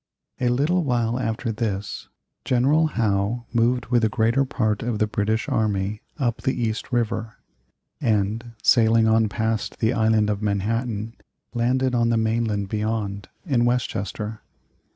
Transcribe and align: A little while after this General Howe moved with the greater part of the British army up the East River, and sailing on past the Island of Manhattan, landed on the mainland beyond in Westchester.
A 0.39 0.49
little 0.49 0.83
while 0.83 1.19
after 1.19 1.51
this 1.51 2.09
General 2.43 2.87
Howe 2.87 3.45
moved 3.53 3.85
with 3.91 4.01
the 4.01 4.09
greater 4.09 4.45
part 4.45 4.81
of 4.81 4.97
the 4.97 5.05
British 5.05 5.47
army 5.47 6.01
up 6.17 6.41
the 6.41 6.59
East 6.59 6.91
River, 6.91 7.35
and 8.01 8.53
sailing 8.63 9.07
on 9.07 9.29
past 9.29 9.77
the 9.77 9.93
Island 9.93 10.31
of 10.31 10.41
Manhattan, 10.41 11.15
landed 11.53 11.93
on 11.93 12.09
the 12.09 12.17
mainland 12.17 12.67
beyond 12.67 13.29
in 13.45 13.63
Westchester. 13.63 14.41